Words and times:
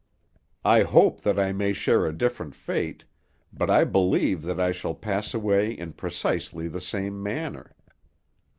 I 0.65 0.81
hope 0.81 1.21
that 1.21 1.37
I 1.37 1.51
may 1.51 1.73
share 1.73 2.07
a 2.07 2.11
different 2.17 2.55
fate, 2.55 3.03
but 3.53 3.69
I 3.69 3.83
believe 3.83 4.41
that 4.41 4.59
I 4.59 4.71
shall 4.71 4.95
pass 4.95 5.35
away 5.35 5.73
in 5.73 5.93
precisely 5.93 6.67
the 6.67 6.81
same 6.81 7.21
manner. 7.21 7.75